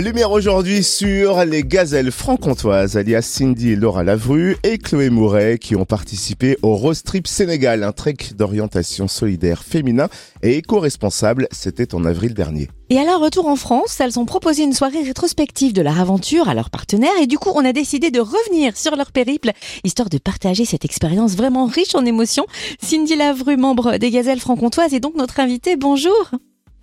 Lumière 0.00 0.30
aujourd'hui 0.30 0.82
sur 0.82 1.44
les 1.44 1.62
gazelles 1.64 2.12
franc-comtoises, 2.12 2.96
alias 2.96 3.20
Cindy 3.20 3.72
et 3.72 3.76
Laura 3.76 4.02
Lavru 4.02 4.56
et 4.64 4.78
Chloé 4.78 5.10
Mouret, 5.10 5.58
qui 5.58 5.76
ont 5.76 5.84
participé 5.84 6.56
au 6.62 6.76
Rose 6.76 7.02
Trip 7.02 7.26
Sénégal, 7.26 7.82
un 7.82 7.92
trek 7.92 8.16
d'orientation 8.34 9.06
solidaire 9.06 9.62
féminin 9.62 10.08
et 10.42 10.56
éco-responsable. 10.56 11.46
C'était 11.50 11.94
en 11.94 12.06
avril 12.06 12.32
dernier. 12.32 12.68
Et 12.88 12.98
à 12.98 13.04
leur 13.04 13.20
retour 13.20 13.46
en 13.46 13.56
France, 13.56 14.00
elles 14.00 14.18
ont 14.18 14.24
proposé 14.24 14.62
une 14.62 14.72
soirée 14.72 15.02
rétrospective 15.02 15.74
de 15.74 15.82
leur 15.82 16.00
aventure 16.00 16.48
à 16.48 16.54
leurs 16.54 16.70
partenaires 16.70 17.10
et 17.20 17.26
du 17.26 17.36
coup, 17.36 17.50
on 17.54 17.64
a 17.64 17.74
décidé 17.74 18.10
de 18.10 18.20
revenir 18.20 18.78
sur 18.78 18.96
leur 18.96 19.12
périple, 19.12 19.50
histoire 19.84 20.08
de 20.08 20.16
partager 20.16 20.64
cette 20.64 20.86
expérience 20.86 21.36
vraiment 21.36 21.66
riche 21.66 21.94
en 21.94 22.06
émotions. 22.06 22.46
Cindy 22.80 23.14
Lavru, 23.14 23.58
membre 23.58 23.98
des 23.98 24.10
gazelles 24.10 24.40
franc-comtoises, 24.40 24.94
est 24.94 25.00
donc 25.00 25.16
notre 25.16 25.38
invitée. 25.38 25.76
Bonjour. 25.76 26.30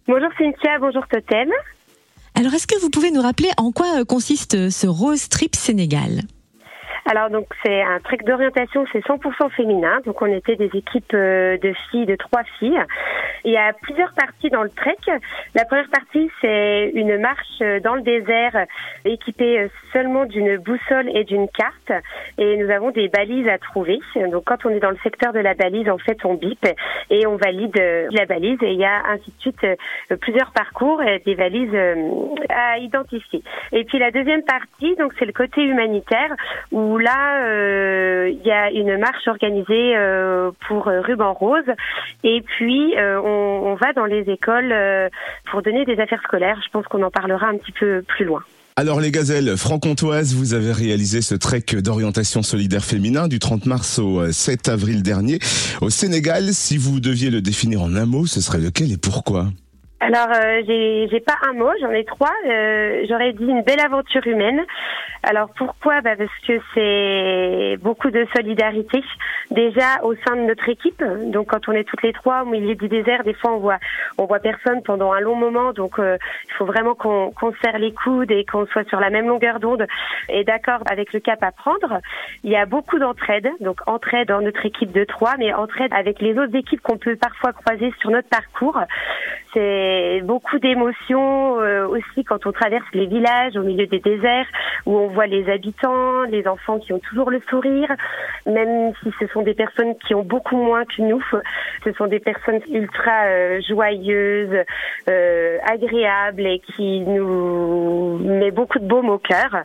Bonjour 0.08 0.30
Cynthia, 0.38 0.78
bonjour 0.80 1.04
Totem. 1.08 1.50
Alors, 2.40 2.54
est-ce 2.54 2.68
que 2.68 2.80
vous 2.80 2.90
pouvez 2.90 3.12
nous 3.12 3.22
rappeler 3.22 3.50
en 3.58 3.74
quoi 3.74 4.06
consiste 4.06 4.70
ce 4.70 4.88
Rose 4.88 5.28
Trip 5.28 5.58
Sénégal? 5.58 6.22
Alors 7.10 7.32
donc 7.32 7.48
c'est 7.66 7.82
un 7.82 8.00
trek 8.00 8.20
d'orientation, 8.24 8.86
c'est 8.94 9.04
100% 9.04 9.50
féminin. 9.50 10.00
Donc 10.06 10.22
on 10.22 10.28
était 10.28 10.56
des 10.56 10.70
équipes 10.76 11.14
euh, 11.16 11.58
de 11.58 11.74
filles, 11.90 12.06
de 12.06 12.16
trois 12.16 12.44
filles. 12.60 12.80
Il 13.46 13.52
y 13.52 13.58
a 13.58 13.74
plusieurs 13.74 14.14
parties 14.14 14.52
dans 14.52 14.62
le 14.62 14.70
trek. 14.70 14.98
La 15.56 15.66
première 15.66 15.90
partie 15.90 16.30
c'est 16.40 16.92
une 16.94 17.18
marche 17.18 17.64
dans 17.84 17.96
le 17.96 18.02
désert 18.02 18.66
équipée 19.06 19.68
seulement 19.92 20.26
d'une 20.26 20.58
boussole 20.58 21.10
et 21.16 21.24
d'une 21.24 21.48
carte. 21.48 21.92
Et 22.38 22.58
nous 22.58 22.70
avons 22.70 22.92
des 22.92 23.08
balises 23.08 23.48
à 23.48 23.58
trouver. 23.58 24.00
Donc 24.32 24.44
quand 24.46 24.66
on 24.66 24.70
est 24.70 24.80
dans 24.80 24.92
le 24.92 25.00
secteur 25.02 25.34
de 25.34 25.40
la 25.40 25.56
balise, 25.56 25.90
en 25.90 25.98
fait 25.98 26.24
on 26.26 26.36
bip 26.36 26.64
et 27.10 27.26
on 27.26 27.38
valide 27.38 27.82
la 28.12 28.26
balise. 28.26 28.62
Et 28.62 28.74
il 28.74 28.80
y 28.80 28.86
a 28.86 29.02
ainsi 29.10 29.32
de 29.32 29.42
suite 29.42 29.64
euh, 29.64 30.16
plusieurs 30.18 30.52
parcours 30.52 31.02
et 31.02 31.20
des 31.26 31.34
valises 31.34 31.74
euh, 31.74 31.96
à 32.50 32.78
identifier. 32.78 33.42
Et 33.72 33.84
puis 33.84 33.98
la 33.98 34.12
deuxième 34.12 34.44
partie, 34.44 34.96
donc 34.98 35.14
c'est 35.18 35.26
le 35.26 35.34
côté 35.34 35.64
humanitaire 35.64 36.36
où 36.72 36.99
là, 37.00 37.44
euh, 37.46 38.30
il 38.30 38.46
y 38.46 38.52
a 38.52 38.72
une 38.72 38.98
marche 38.98 39.28
organisée 39.28 39.96
euh, 39.96 40.52
pour 40.68 40.88
euh, 40.88 41.02
Ruban 41.02 41.34
Rose. 41.34 41.66
Et 42.24 42.42
puis, 42.42 42.94
on, 42.98 43.62
on, 43.66 43.76
va 43.76 43.94
dans 43.94 44.06
les 44.06 44.22
écoles 44.30 44.74
pour 45.50 45.62
donner 45.62 45.86
des 45.86 46.00
affaires 46.00 46.22
scolaires. 46.24 46.60
Je 46.64 46.70
pense 46.70 46.86
qu'on 46.88 47.02
en 47.04 47.12
parlera 47.12 47.48
un 47.48 47.58
petit 47.58 47.72
peu 47.72 48.02
plus 48.08 48.26
loin. 48.26 48.42
Alors 48.76 49.02
les 49.02 49.12
gazelles 49.12 49.58
franc-comtoises, 49.58 50.34
vous 50.34 50.54
avez 50.54 50.72
réalisé 50.72 51.22
ce 51.22 51.36
trek 51.36 51.66
d'orientation 51.84 52.42
solidaire 52.44 52.86
féminin 52.86 53.28
du 53.28 53.38
30 53.38 53.66
mars 53.66 54.00
au 54.00 54.32
7 54.32 54.70
avril 54.70 55.04
dernier 55.04 55.40
au 55.82 55.90
Sénégal. 55.90 56.54
Si 56.54 56.78
vous 56.78 57.02
deviez 57.02 57.30
le 57.30 57.42
définir 57.42 57.82
en 57.82 57.94
un 57.96 58.06
mot, 58.06 58.26
ce 58.26 58.40
serait 58.40 58.60
lequel 58.60 58.94
et 58.94 58.98
pourquoi? 58.98 59.48
Alors, 60.02 60.30
euh, 60.34 60.62
j'ai 60.66 61.20
pas 61.20 61.36
un 61.50 61.54
mot, 61.54 61.70
j'en 61.82 61.92
ai 61.92 62.06
trois. 62.06 62.32
Euh, 62.48 63.06
J'aurais 63.10 63.34
dit 63.34 63.44
une 63.44 63.64
belle 63.64 63.82
aventure 63.82 64.26
humaine. 64.26 64.62
Alors 65.24 65.50
pourquoi? 65.58 66.02
Bah 66.02 66.16
Parce 66.18 66.30
que 66.48 66.60
c'est 66.74 67.78
beaucoup 67.82 68.10
de 68.10 68.26
solidarité. 68.36 69.04
Déjà 69.52 70.02
au 70.04 70.16
sein 70.16 70.36
de 70.36 70.42
notre 70.42 70.70
équipe. 70.70 71.04
Donc 71.04 71.48
quand 71.48 71.68
on 71.68 71.74
est 71.74 71.84
toutes 71.84 72.04
les 72.04 72.14
trois 72.14 72.44
au 72.44 72.46
milieu 72.46 72.76
du 72.76 72.88
désert, 72.88 73.24
des 73.24 73.34
fois 73.34 73.54
on 73.54 73.58
voit 73.58 73.80
on 74.18 74.26
voit 74.26 74.40
personne 74.40 74.82
pendant 74.84 75.12
un 75.12 75.20
long 75.20 75.36
moment. 75.36 75.74
Donc 75.74 76.00
euh, 76.00 76.18
il 76.48 76.54
faut 76.54 76.66
vraiment 76.66 76.96
qu'on 76.96 77.32
qu'on 77.32 77.54
serre 77.62 77.80
les 77.80 77.94
coudes 77.94 78.32
et 78.32 78.46
qu'on 78.46 78.66
soit 78.68 78.88
sur 78.88 79.00
la 79.00 79.10
même 79.10 79.28
longueur 79.28 79.60
d'onde 79.60 79.86
et 80.30 80.44
d'accord 80.44 80.82
avec 80.90 81.12
le 81.14 81.20
cap 81.20 81.44
à 81.44 81.52
prendre. 81.52 82.00
Il 82.44 82.52
y 82.52 82.56
a 82.56 82.66
beaucoup 82.66 83.00
d'entraide. 83.00 83.50
Donc 83.60 83.80
entraide 83.88 84.30
dans 84.30 84.42
notre 84.42 84.66
équipe 84.66 84.92
de 84.92 85.04
trois, 85.04 85.36
mais 85.38 85.54
entraide 85.54 85.92
avec 85.94 86.22
les 86.22 86.38
autres 86.38 86.56
équipes 86.56 86.82
qu'on 86.82 86.98
peut 86.98 87.16
parfois 87.16 87.54
croiser 87.54 87.94
sur 88.00 88.10
notre 88.12 88.30
parcours. 88.30 88.80
C'est 89.54 90.22
beaucoup 90.24 90.60
d'émotions 90.60 91.60
euh, 91.60 91.88
aussi 91.88 92.24
quand 92.24 92.46
on 92.46 92.52
traverse 92.52 92.86
les 92.94 93.08
villages 93.08 93.58
au 93.58 93.64
milieu 93.64 93.88
des 93.88 94.00
déserts 94.00 94.46
où 94.86 94.96
on 94.96 95.08
voit 95.10 95.28
les 95.28 95.50
habitants, 95.50 96.24
les 96.24 96.48
enfants 96.48 96.80
qui 96.80 96.94
ont 96.94 97.00
toujours 97.00 97.30
le 97.30 97.42
sourire, 97.50 97.90
même 98.46 98.94
si 99.04 99.12
ce 99.20 99.28
sont 99.28 99.42
des 99.42 99.54
personnes 99.54 99.96
qui 100.08 100.16
ont 100.16 100.24
beaucoup 100.24 100.58
moins 100.58 100.86
que 100.86 101.02
nous. 101.02 101.24
Ce 101.84 101.92
sont 101.94 102.08
des 102.08 102.20
personnes 102.20 102.62
ultra 102.70 103.26
euh, 103.26 103.62
joyeuses, 103.68 104.64
euh, 105.10 105.58
agréables 105.70 106.46
et 106.46 106.60
qui 106.60 107.02
nous 107.02 108.18
met 108.20 108.52
beaucoup 108.52 108.80
de 108.80 108.88
baume 108.88 109.10
au 109.10 109.18
cœur. 109.18 109.64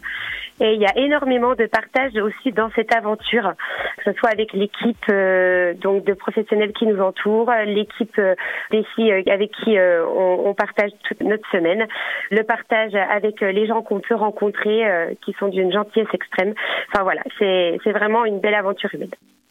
Et 0.61 0.75
il 0.75 0.81
y 0.81 0.87
a 0.87 0.97
énormément 0.97 1.55
de 1.55 1.67
partage 1.67 2.15
aussi 2.15 2.53
dans 2.53 2.71
cette 2.77 2.95
aventure, 2.95 3.55
que 3.99 4.13
ce 4.13 4.19
soit 4.19 4.31
avec 4.31 4.53
l'équipe 4.53 5.05
euh, 5.09 5.75
donc 5.75 6.05
de 6.05 6.13
professionnels 6.13 6.73
qui 6.73 6.87
nous 6.87 7.01
entourent, 7.01 7.51
l'équipe 7.67 8.17
euh, 8.19 8.37
des 8.71 8.85
filles 8.95 9.13
euh, 9.13 9.33
avec 9.33 9.51
qui 9.51 9.77
on, 9.77 10.49
on, 10.49 10.55
partage 10.55 10.93
toute 11.09 11.21
notre 11.23 11.49
semaine, 11.51 11.87
le 12.31 12.43
partage 12.45 12.95
avec 12.95 13.41
les 13.41 13.67
gens 13.67 13.83
qu'on 13.83 13.99
peut 13.99 14.15
rencontrer, 14.15 14.83
qui 15.25 15.35
sont 15.39 15.49
d'une 15.49 15.73
gentillesse 15.73 16.09
extrême. 16.13 16.55
Enfin 16.93 17.03
voilà, 17.03 17.23
c'est 17.39 17.93
vraiment 17.93 18.25
une 18.25 18.39
belle 18.39 18.55
aventure 18.55 18.91
humaine. 18.95 19.11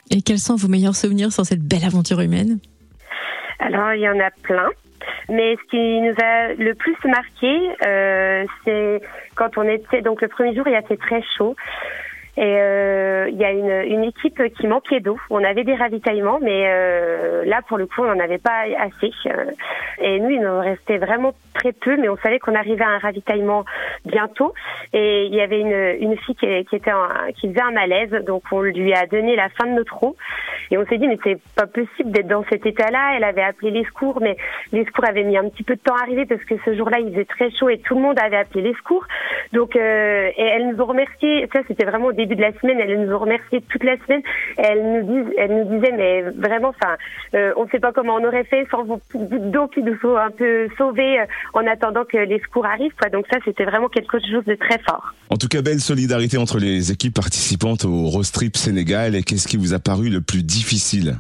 Et 0.10 0.22
quels 0.22 0.40
sont 0.40 0.56
vos 0.56 0.70
meilleurs 0.70 0.96
souvenirs 0.96 1.32
sur 1.32 1.46
cette 1.46 1.62
belle 1.62 1.84
aventure 1.84 2.22
humaine? 2.22 2.60
Alors 3.60 3.94
il 3.94 4.02
y 4.02 4.10
en 4.10 4.20
a 4.20 4.32
plein. 4.32 4.70
Mais 5.30 5.56
ce 5.56 5.70
qui 5.70 6.02
nous 6.02 6.16
a 6.22 6.54
le 6.54 6.74
plus 6.74 6.96
marqué, 7.06 7.70
euh, 7.86 8.46
c'est 8.64 9.02
quand 9.36 9.58
on 9.58 9.68
était 9.68 10.02
donc 10.02 10.22
le 10.22 10.28
premier 10.28 10.56
jour, 10.56 10.68
il 10.68 10.76
a 10.76 10.82
fait 10.82 10.98
très 10.98 11.22
chaud. 11.38 11.56
Et 12.36 12.42
euh, 12.42 13.30
il 13.30 13.38
y 13.38 13.46
a 13.46 13.52
une, 13.52 13.94
une, 13.94 14.04
équipe 14.06 14.42
qui 14.58 14.66
manquait 14.66 15.00
d'eau. 15.00 15.20
On 15.30 15.44
avait 15.44 15.64
des 15.64 15.76
ravitaillements, 15.76 16.40
mais 16.42 16.64
euh, 16.66 17.46
là, 17.46 17.62
pour 17.68 17.78
le 17.78 17.86
coup, 17.86 18.02
on 18.02 18.06
n'en 18.06 18.20
avait 18.20 18.40
pas 18.40 18.64
assez. 18.80 19.12
Et 20.00 20.20
nous, 20.20 20.32
il 20.32 20.42
nous 20.42 20.60
restait 20.60 20.98
vraiment 20.98 21.34
très 21.54 21.74
peu, 21.74 21.96
mais 21.96 22.10
on 22.10 22.18
savait 22.18 22.40
qu'on 22.40 22.56
arrivait 22.56 22.84
à 22.84 22.90
un 22.90 22.98
ravitaillement 22.98 23.66
bientôt. 24.06 24.56
Et 24.94 25.26
il 25.26 25.34
y 25.34 25.42
avait 25.42 25.60
une, 25.60 26.12
une 26.12 26.18
fille 26.18 26.36
qui, 26.36 26.46
était 26.46 26.92
qui 27.36 27.50
faisait 27.50 27.62
un 27.62 27.72
malaise, 27.72 28.12
donc 28.26 28.44
on 28.52 28.62
lui 28.62 28.94
a 28.94 29.06
donné 29.08 29.36
la 29.36 29.50
fin 29.50 29.66
de 29.66 29.74
notre 29.74 30.04
eau. 30.04 30.16
Et 30.72 30.78
on 30.78 30.86
s'est 30.86 30.98
dit, 30.98 31.08
mais 31.08 31.18
c'est 31.24 31.40
pas 31.56 31.68
possible 31.68 32.12
d'être 32.12 32.28
dans 32.28 32.44
cet 32.50 32.66
état-là. 32.66 33.14
Elle 33.16 33.24
avait 33.24 33.44
appelé 33.44 33.72
les 33.72 33.84
secours, 33.86 34.20
mais 34.22 34.38
les 34.72 34.86
secours 34.86 35.06
avaient 35.08 35.24
mis 35.24 35.38
un 35.38 35.50
petit 35.50 35.64
peu 35.64 35.76
de 35.76 35.82
temps 35.82 35.96
à 35.96 36.04
arriver 36.04 36.26
parce 36.26 36.44
que 36.46 36.56
ce 36.66 36.76
jour-là, 36.76 37.00
il 37.00 37.12
faisait 37.12 37.26
très 37.26 37.52
chaud 37.52 37.70
et 37.70 37.80
tout 37.80 37.96
le 37.96 38.02
monde 38.02 38.20
avait 38.20 38.38
appelé 38.38 38.62
les 38.62 38.74
secours. 38.76 39.06
Donc, 39.52 39.76
euh, 39.76 40.30
et 40.36 40.44
elles 40.44 40.70
nous 40.70 40.82
ont 40.82 40.86
remercié. 40.86 41.48
Ça, 41.54 41.62
c'était 41.68 41.86
vraiment 41.86 42.08
au 42.08 42.14
début 42.14 42.36
de 42.36 42.42
la 42.42 42.54
semaine. 42.54 42.80
Elles 42.80 43.06
nous 43.06 43.14
ont 43.14 43.20
remercié 43.20 43.62
toute 43.62 43.84
la 43.84 43.98
semaine. 43.98 44.22
Elles 44.58 44.84
nous 44.84 45.02
disent, 45.04 45.34
elles 45.38 45.56
nous 45.56 45.80
disaient, 45.80 45.94
mais 45.96 46.22
vraiment, 46.22 46.70
enfin, 46.70 46.96
euh, 47.36 47.54
on 47.58 47.66
ne 47.66 47.70
sait 47.70 47.80
pas 47.80 47.92
comment 47.92 48.16
on 48.16 48.24
aurait 48.24 48.44
fait 48.46 48.66
sans 48.72 48.84
vos 48.84 49.00
d'eau 49.14 49.68
qui 49.68 49.82
nous 49.84 49.98
sont 50.00 50.16
un 50.16 50.32
peu 50.32 50.68
sauvées 50.78 51.20
euh, 51.20 51.26
en 51.54 51.66
attendant 51.68 52.06
que 52.06 52.18
les 52.18 52.40
secours 52.40 52.66
arrivent. 52.66 52.96
Quoi. 53.00 53.10
Donc 53.10 53.26
ça, 53.32 53.40
c'était 53.46 53.66
vraiment 53.66 53.90
quelque 53.90 54.20
chose 54.20 54.46
de 54.46 54.56
très 54.56 54.80
En 55.30 55.38
tout 55.38 55.48
cas, 55.48 55.62
belle 55.62 55.82
solidarité 55.82 56.38
entre 56.38 56.60
les 56.60 56.92
équipes 56.92 57.16
participantes 57.16 57.86
au 57.86 58.08
Rostrip 58.10 58.56
Sénégal. 58.58 59.16
Et 59.16 59.24
qu'est-ce 59.24 59.48
qui 59.48 59.58
vous 59.58 59.74
a 59.74 59.80
paru 59.80 60.10
le 60.10 60.22
plus 60.22 60.44
difficile? 60.44 61.18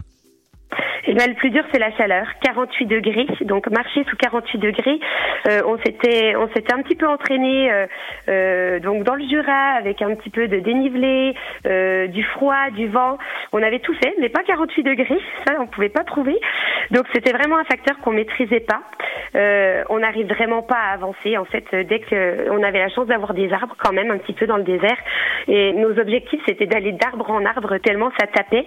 Le 1.07 1.33
plus 1.35 1.49
dur, 1.49 1.63
c'est 1.71 1.79
la 1.79 1.91
chaleur, 1.95 2.27
48 2.41 2.85
degrés. 2.85 3.27
Donc 3.41 3.69
marcher 3.69 4.03
sous 4.09 4.15
48 4.15 4.57
degrés, 4.57 4.99
euh, 5.49 5.61
on 5.65 5.77
s'était 5.79 6.35
on 6.35 6.47
s'était 6.49 6.73
un 6.73 6.81
petit 6.81 6.95
peu 6.95 7.07
entraîné 7.07 7.71
euh, 7.71 7.87
euh, 8.29 8.79
donc 8.79 9.03
dans 9.03 9.15
le 9.15 9.23
Jura 9.27 9.73
avec 9.77 10.01
un 10.01 10.15
petit 10.15 10.29
peu 10.29 10.47
de 10.47 10.59
dénivelé, 10.59 11.35
du 12.07 12.23
froid, 12.23 12.69
du 12.71 12.87
vent. 12.87 13.17
On 13.51 13.61
avait 13.61 13.79
tout 13.79 13.93
fait, 13.95 14.13
mais 14.19 14.29
pas 14.29 14.43
48 14.43 14.83
degrés. 14.83 15.19
Ça, 15.45 15.55
on 15.59 15.67
pouvait 15.67 15.89
pas 15.89 16.03
trouver. 16.03 16.39
Donc 16.91 17.05
c'était 17.13 17.31
vraiment 17.31 17.57
un 17.57 17.63
facteur 17.63 17.97
qu'on 17.99 18.11
maîtrisait 18.11 18.61
pas. 18.61 18.81
on 19.89 19.99
n'arrive 19.99 20.27
vraiment 20.27 20.61
pas 20.61 20.77
à 20.77 20.93
avancer. 20.93 21.37
En 21.37 21.45
fait, 21.45 21.65
dès 21.75 21.99
que 21.99 22.49
on 22.51 22.63
avait 22.63 22.79
la 22.79 22.89
chance 22.89 23.07
d'avoir 23.07 23.33
des 23.33 23.51
arbres 23.51 23.75
quand 23.77 23.93
même 23.93 24.11
un 24.11 24.17
petit 24.17 24.33
peu 24.33 24.47
dans 24.47 24.57
le 24.57 24.63
désert, 24.63 24.97
et 25.47 25.73
nos 25.73 25.97
objectifs 25.99 26.41
c'était 26.47 26.65
d'aller 26.65 26.93
d'arbre 26.93 27.29
en 27.29 27.45
arbre 27.45 27.77
tellement 27.77 28.11
ça 28.19 28.27
tapait. 28.27 28.65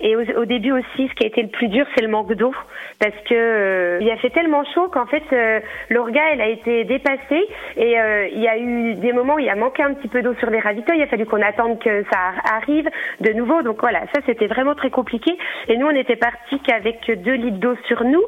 Et 0.00 0.16
au, 0.16 0.22
au 0.40 0.44
début 0.44 0.72
aussi, 0.72 1.08
ce 1.08 1.14
qui 1.14 1.24
a 1.24 1.28
été 1.28 1.42
le 1.42 1.48
plus 1.48 1.68
dur 1.68 1.77
c'est 1.94 2.02
le 2.02 2.08
manque 2.08 2.32
d'eau 2.34 2.52
parce 3.00 3.14
que 3.28 3.34
euh, 3.34 3.98
il 4.00 4.10
a 4.10 4.16
fait 4.16 4.30
tellement 4.30 4.64
chaud 4.74 4.88
qu'en 4.88 5.06
fait 5.06 5.22
euh, 5.32 5.60
l'orga 5.90 6.20
elle 6.32 6.40
a 6.40 6.48
été 6.48 6.84
dépassée 6.84 7.46
et 7.76 7.98
euh, 7.98 8.28
il 8.32 8.40
y 8.40 8.48
a 8.48 8.58
eu 8.58 8.94
des 8.94 9.12
moments 9.12 9.34
où 9.34 9.38
il 9.38 9.48
a 9.48 9.54
manqué 9.54 9.82
un 9.82 9.94
petit 9.94 10.08
peu 10.08 10.22
d'eau 10.22 10.34
sur 10.40 10.50
les 10.50 10.60
ravitaux. 10.60 10.92
Il 10.94 11.02
a 11.02 11.06
fallu 11.06 11.26
qu'on 11.26 11.42
attende 11.42 11.78
que 11.78 12.04
ça 12.10 12.32
arrive 12.52 12.88
de 13.20 13.32
nouveau. 13.32 13.62
Donc 13.62 13.80
voilà, 13.80 14.00
ça 14.14 14.20
c'était 14.26 14.46
vraiment 14.46 14.74
très 14.74 14.90
compliqué. 14.90 15.36
Et 15.68 15.76
nous 15.76 15.86
on 15.86 15.94
était 15.94 16.16
partis 16.16 16.60
qu'avec 16.60 16.98
2 17.06 17.32
litres 17.32 17.58
d'eau 17.58 17.74
sur 17.86 18.04
nous 18.04 18.22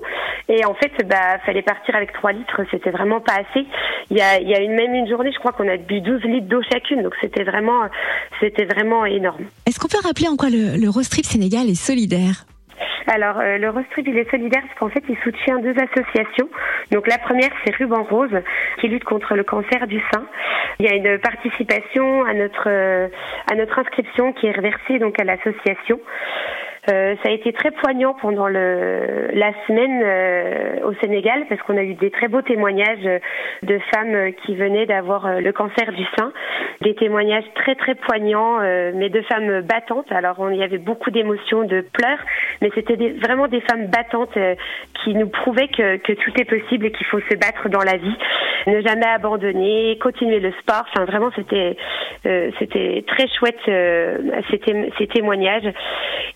et 0.49 0.65
en 0.65 0.75
fait 0.75 0.93
bah 1.07 1.39
fallait 1.45 1.63
partir 1.63 1.95
avec 1.97 2.13
3 2.13 2.33
litres. 2.33 2.61
C'était 2.71 2.91
vraiment 2.91 3.21
pas 3.21 3.35
assez. 3.35 3.67
Il 4.11 4.17
y 4.17 4.21
a, 4.21 4.41
il 4.41 4.49
y 4.49 4.55
a 4.55 4.61
une, 4.61 4.75
même 4.75 4.95
une 4.95 5.09
journée, 5.09 5.33
je 5.33 5.39
crois 5.39 5.53
qu'on 5.53 5.69
a 5.69 5.77
bu 5.77 6.01
12 6.01 6.23
litres 6.25 6.49
d'eau 6.49 6.63
chacune. 6.73 7.03
Donc 7.03 7.15
c'était 7.21 7.45
vraiment 7.45 7.83
c'était 8.41 8.65
vraiment 8.65 9.05
énorme. 9.05 9.45
Est-ce 9.67 9.79
qu'on 9.79 9.89
peut 9.89 10.03
rappeler 10.03 10.29
en 10.29 10.37
quoi 10.37 10.51
le, 10.51 10.77
le 10.81 10.89
Rostrip 10.89 11.25
Sénégal 11.25 11.69
est 11.69 11.75
solidaire? 11.75 12.45
Alors, 13.13 13.41
euh, 13.41 13.59
le 13.59 13.71
Rostrip, 13.71 14.07
il 14.07 14.17
est 14.17 14.31
solidaire 14.31 14.63
parce 14.63 14.79
qu'en 14.79 14.89
fait, 14.89 15.03
il 15.09 15.19
soutient 15.25 15.59
deux 15.59 15.75
associations. 15.75 16.49
Donc, 16.93 17.09
la 17.09 17.19
première, 17.19 17.51
c'est 17.65 17.75
Ruban 17.75 18.05
Rose, 18.05 18.41
qui 18.79 18.87
lutte 18.87 19.03
contre 19.03 19.35
le 19.35 19.43
cancer 19.43 19.89
du 19.89 20.01
sein. 20.13 20.25
Il 20.79 20.87
y 20.87 20.89
a 20.89 20.95
une 20.95 21.19
participation 21.19 22.25
à 22.25 22.35
notre, 22.35 22.69
euh, 22.69 23.09
à 23.51 23.57
notre 23.57 23.81
inscription 23.81 24.33
qui 24.33 24.47
est 24.47 24.53
reversée 24.53 25.01
donc 25.01 25.21
à 25.21 25.25
l'association. 25.25 25.99
Euh, 26.89 27.15
ça 27.23 27.29
a 27.29 27.33
été 27.33 27.53
très 27.53 27.73
poignant 27.73 28.15
pendant 28.15 28.49
le, 28.49 29.29
la 29.35 29.53
semaine 29.67 30.01
euh, 30.03 30.89
au 30.89 30.95
Sénégal 30.95 31.45
parce 31.49 31.61
qu'on 31.63 31.77
a 31.77 31.83
eu 31.83 31.93
des 31.95 32.11
très 32.11 32.29
beaux 32.29 32.41
témoignages 32.41 33.21
de 33.63 33.79
femmes 33.95 34.33
qui 34.43 34.57
venaient 34.57 34.87
d'avoir 34.87 35.41
le 35.41 35.53
cancer 35.53 35.93
du 35.93 36.05
sein, 36.17 36.33
des 36.81 36.95
témoignages 36.95 37.45
très 37.55 37.75
très 37.75 37.95
poignants, 37.95 38.61
mais 38.95 39.11
de 39.11 39.21
femmes 39.23 39.61
battantes. 39.61 40.11
Alors 40.11 40.37
on 40.39 40.51
y 40.51 40.63
avait 40.63 40.79
beaucoup 40.79 41.11
d'émotions, 41.11 41.65
de 41.65 41.85
pleurs, 41.93 42.19
mais 42.63 42.71
c'était 42.75 42.97
vraiment 43.23 43.47
des 43.47 43.61
femmes 43.61 43.87
battantes 43.89 44.39
qui 45.05 45.15
nous 45.15 45.29
prouvaient 45.29 45.69
que, 45.69 45.97
que 45.99 46.13
tout 46.13 46.33
est 46.41 46.45
possible 46.45 46.87
et 46.87 46.93
qu'il 46.93 47.07
faut 47.07 47.21
se 47.21 47.37
battre 47.37 47.69
dans 47.69 47.83
la 47.83 47.99
vie, 47.99 48.17
ne 48.67 48.81
jamais 48.81 49.07
abandonner, 49.07 49.99
continuer 50.01 50.41
le 50.41 50.53
sport. 50.53 50.85
Enfin 50.95 51.05
vraiment 51.05 51.31
c'était 51.37 51.77
c'était 52.59 53.05
très 53.07 53.29
chouette 53.29 53.61
ces, 53.67 54.61
ces 54.99 55.07
témoignages. 55.09 55.71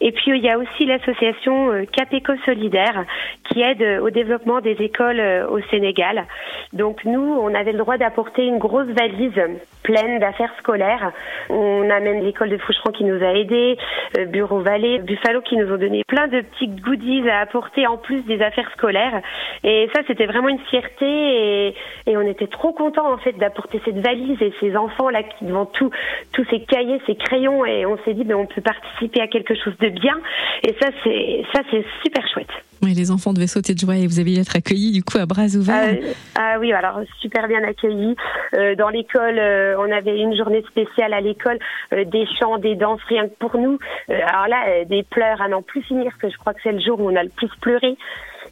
Et 0.01 0.13
puis 0.13 0.34
il 0.35 0.45
y 0.45 0.51
a 0.51 0.59
aussi 0.59 0.87
l'association 0.87 1.73
euh, 1.73 1.85
Capeco 1.91 2.33
Solidaire 2.45 3.05
qui 3.45 3.63
aide 3.63 3.83
euh, 3.83 4.01
au 4.01 4.11
développement 4.11 4.61
des 4.61 4.77
écoles 4.81 5.21
euh, 5.21 5.49
au 5.49 5.61
Sénégal. 5.71 6.27
Donc 6.73 7.05
nous, 7.05 7.21
on 7.21 7.55
avait 7.55 7.73
le 7.73 7.79
droit 7.79 7.97
d'apporter 7.97 8.47
une 8.47 8.59
grosse 8.59 8.89
valise 8.89 9.41
pleine 9.83 10.19
d'affaires 10.19 10.53
scolaires. 10.59 11.13
On 11.51 11.89
a 11.91 12.01
même 12.01 12.21
l'école 12.23 12.51
de 12.51 12.59
Foucheron 12.59 12.91
qui 12.93 13.05
nous 13.05 13.23
a 13.23 13.33
aidés, 13.33 13.77
Bureau 14.27 14.61
Vallée, 14.61 14.99
Buffalo 14.99 15.41
qui 15.43 15.57
nous 15.57 15.73
ont 15.73 15.77
donné 15.77 16.03
plein 16.07 16.29
de 16.29 16.41
petits 16.41 16.69
goodies 16.69 17.29
à 17.29 17.41
apporter 17.41 17.87
en 17.87 17.97
plus 17.97 18.23
des 18.23 18.41
affaires 18.41 18.71
scolaires. 18.73 19.21
Et 19.63 19.89
ça, 19.95 20.03
c'était 20.07 20.27
vraiment 20.27 20.49
une 20.49 20.61
fierté 20.71 21.05
et, 21.05 21.75
et, 22.07 22.17
on 22.17 22.23
était 22.23 22.47
trop 22.47 22.73
contents 22.73 23.13
en 23.13 23.19
fait 23.19 23.33
d'apporter 23.33 23.81
cette 23.85 23.99
valise 23.99 24.41
et 24.41 24.53
ces 24.61 24.77
enfants 24.77 25.11
là 25.11 25.23
qui 25.23 25.45
devant 25.45 25.67
tout, 25.67 25.91
tous 26.33 26.45
ces 26.51 26.61
cahiers, 26.61 27.01
ces 27.07 27.17
crayons 27.17 27.65
et 27.65 27.87
on 27.87 27.99
s'est 28.05 28.15
dit 28.15 28.25
ben 28.25 28.37
on 28.37 28.47
peut 28.47 28.63
participer 28.63 29.21
à 29.21 29.27
quelque 29.27 29.55
chose 29.55 29.77
de 29.79 29.89
bien 29.89 30.19
et 30.63 30.75
ça, 30.81 30.89
c'est 31.03 31.45
ça, 31.53 31.63
c'est 31.71 31.85
super 32.03 32.27
chouette. 32.29 32.51
Oui, 32.85 32.93
les 32.93 33.11
enfants 33.11 33.33
devaient 33.33 33.47
sauter 33.47 33.73
de 33.73 33.79
joie 33.79 33.97
et 33.97 34.07
vous 34.07 34.21
avez 34.21 34.39
être 34.39 34.57
accueillis 34.57 34.93
du 34.93 35.03
coup 35.03 35.17
à 35.17 35.25
bras 35.25 35.47
ouverts. 35.57 35.95
Euh, 35.95 36.13
ah 36.35 36.57
oui, 36.61 36.71
alors 36.75 37.01
super 37.19 37.49
bien 37.49 37.65
accueillis. 37.65 38.15
Euh, 38.55 38.75
dans 38.75 38.91
l'école, 38.91 39.39
euh, 39.39 39.75
on 39.79 39.91
avait 39.91 40.19
une 40.19 40.37
journée 40.37 40.63
spéciale 40.69 41.15
à 41.15 41.23
l'école, 41.23 41.59
des 41.93 42.27
chants, 42.39 42.59
des 42.59 42.75
danses, 42.75 43.01
rien 43.09 43.27
que 43.27 43.35
pour 43.39 43.57
nous. 43.57 43.79
alors 44.09 44.49
là, 44.49 44.85
des 44.85 45.03
pleurs 45.03 45.41
à 45.41 45.49
n'en 45.49 45.63
plus 45.63 45.81
finir, 45.83 46.13
que 46.19 46.29
je 46.29 46.37
crois 46.37 46.53
que 46.53 46.61
c'est 46.63 46.73
le 46.73 46.81
jour 46.81 47.01
où 47.01 47.11
on 47.11 47.17
a 47.17 47.23
le 47.23 47.31
plus 47.31 47.49
pleuré, 47.63 47.97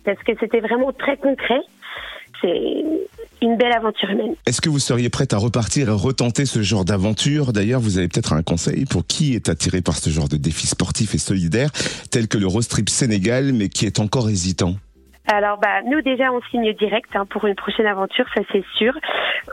parce 0.04 0.22
que 0.22 0.32
c'était 0.40 0.60
vraiment 0.60 0.92
très 0.92 1.18
concret. 1.18 1.60
Une 3.42 3.56
belle 3.56 3.72
aventure 3.72 4.08
humaine. 4.10 4.34
Est-ce 4.46 4.60
que 4.60 4.70
vous 4.70 4.78
seriez 4.78 5.10
prête 5.10 5.32
à 5.34 5.38
repartir 5.38 5.88
et 5.88 5.92
retenter 5.92 6.46
ce 6.46 6.62
genre 6.62 6.84
d'aventure? 6.84 7.52
D'ailleurs, 7.52 7.80
vous 7.80 7.98
avez 7.98 8.08
peut-être 8.08 8.32
un 8.32 8.42
conseil 8.42 8.84
pour 8.86 9.06
qui 9.06 9.34
est 9.34 9.48
attiré 9.48 9.82
par 9.82 9.96
ce 9.96 10.10
genre 10.10 10.28
de 10.28 10.36
défi 10.36 10.66
sportif 10.66 11.14
et 11.14 11.18
solidaire, 11.18 11.70
tel 12.10 12.28
que 12.28 12.38
le 12.38 12.46
Road 12.46 12.66
Trip 12.66 12.88
Sénégal, 12.88 13.52
mais 13.52 13.68
qui 13.68 13.86
est 13.86 14.00
encore 14.00 14.30
hésitant? 14.30 14.76
Alors 15.30 15.56
bah 15.60 15.82
nous 15.88 16.02
déjà 16.02 16.32
on 16.32 16.40
signe 16.50 16.74
direct 16.74 17.08
hein, 17.14 17.26
pour 17.30 17.46
une 17.46 17.54
prochaine 17.54 17.86
aventure, 17.86 18.24
ça 18.34 18.42
c'est 18.50 18.64
sûr. 18.76 18.92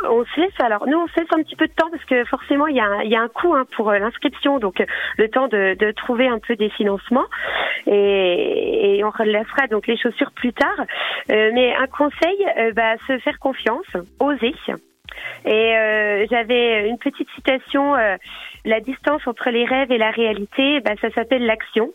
On 0.03 0.23
se 0.25 0.39
laisse 0.39 0.59
alors 0.59 0.87
nous 0.87 0.97
on 0.97 1.07
se 1.07 1.19
laisse 1.19 1.29
un 1.31 1.41
petit 1.43 1.55
peu 1.55 1.67
de 1.67 1.73
temps 1.73 1.89
parce 1.91 2.03
que 2.05 2.23
forcément 2.25 2.67
il 2.67 2.75
y 2.75 2.79
a 2.79 2.85
un, 2.85 3.01
il 3.03 3.11
y 3.11 3.15
a 3.15 3.21
un 3.21 3.27
coût 3.27 3.53
hein, 3.53 3.65
pour 3.75 3.89
euh, 3.89 3.99
l'inscription, 3.99 4.59
donc 4.59 4.79
euh, 4.81 4.85
le 5.17 5.29
temps 5.29 5.47
de, 5.47 5.75
de, 5.77 5.91
trouver 5.91 6.27
un 6.27 6.39
peu 6.39 6.55
des 6.55 6.69
financements 6.69 7.25
et, 7.87 8.97
et 8.97 9.03
on 9.03 9.09
relèvera 9.09 9.67
donc 9.67 9.87
les 9.87 9.97
chaussures 9.97 10.31
plus 10.31 10.53
tard. 10.53 10.79
Euh, 11.31 11.51
mais 11.53 11.75
un 11.75 11.87
conseil, 11.87 12.45
bah, 12.73 12.95
se 13.07 13.17
faire 13.19 13.37
confiance, 13.39 13.85
oser. 14.19 14.53
Et 15.45 15.75
euh, 15.75 16.25
j'avais 16.29 16.87
une 16.87 16.97
petite 16.97 17.29
citation, 17.35 17.95
la 18.65 18.79
distance 18.79 19.25
entre 19.27 19.49
les 19.49 19.65
rêves 19.65 19.91
et 19.91 19.97
la 19.97 20.11
réalité, 20.11 20.79
bah, 20.81 20.91
ça 21.01 21.09
s'appelle 21.11 21.45
l'action. 21.45 21.91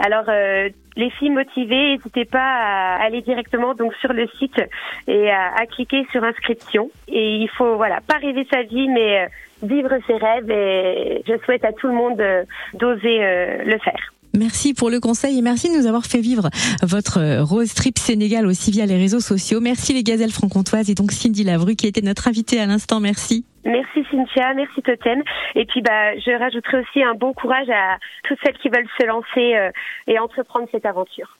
Alors, 0.00 0.24
euh, 0.28 0.70
les 0.96 1.10
filles 1.10 1.30
motivées, 1.30 1.96
n'hésitez 1.96 2.24
pas 2.24 2.40
à 2.40 3.04
aller 3.04 3.22
directement 3.22 3.74
donc 3.74 3.94
sur 4.00 4.12
le 4.12 4.26
site 4.38 4.60
et 5.06 5.30
à, 5.30 5.66
cliquer 5.66 6.04
sur 6.10 6.24
inscription. 6.24 6.90
Et 7.08 7.36
il 7.36 7.48
faut 7.48 7.76
voilà 7.76 8.00
pas 8.00 8.18
rêver 8.18 8.46
sa 8.52 8.62
vie, 8.62 8.88
mais 8.88 9.22
euh, 9.22 9.26
vivre 9.62 9.90
ses 10.06 10.16
rêves. 10.16 10.50
Et 10.50 11.22
je 11.28 11.34
souhaite 11.44 11.64
à 11.64 11.72
tout 11.72 11.86
le 11.86 11.94
monde 11.94 12.20
euh, 12.20 12.42
d'oser 12.74 13.18
le 13.64 13.78
faire. 13.78 14.12
Merci 14.36 14.74
pour 14.74 14.90
le 14.90 14.98
conseil 14.98 15.38
et 15.38 15.42
merci 15.42 15.70
de 15.72 15.78
nous 15.78 15.86
avoir 15.86 16.06
fait 16.06 16.20
vivre 16.20 16.50
votre 16.82 17.42
Rose 17.42 17.72
Trip 17.72 17.96
Sénégal 17.96 18.46
aussi 18.48 18.72
via 18.72 18.84
les 18.84 18.96
réseaux 18.96 19.20
sociaux. 19.20 19.60
Merci 19.60 19.92
les 19.92 20.02
gazelles 20.02 20.32
franc-comtoises 20.32 20.90
et 20.90 20.94
donc 20.94 21.12
Cindy 21.12 21.44
Lavru 21.44 21.76
qui 21.76 21.86
était 21.86 22.00
notre 22.00 22.26
invitée 22.26 22.58
à 22.58 22.66
l'instant. 22.66 22.98
Merci. 22.98 23.44
Merci 23.64 24.04
Cynthia, 24.10 24.52
merci 24.54 24.82
Totem. 24.82 25.22
Et 25.54 25.64
puis 25.64 25.80
bah, 25.80 26.16
je 26.18 26.38
rajouterai 26.38 26.80
aussi 26.80 27.02
un 27.02 27.14
bon 27.14 27.32
courage 27.32 27.70
à 27.70 27.98
toutes 28.24 28.38
celles 28.44 28.58
qui 28.58 28.68
veulent 28.68 28.88
se 29.00 29.06
lancer 29.06 29.56
euh, 29.56 29.70
et 30.06 30.18
entreprendre 30.18 30.68
cette 30.70 30.86
aventure. 30.86 31.38